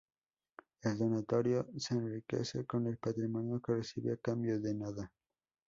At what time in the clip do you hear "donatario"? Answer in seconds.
0.97-1.69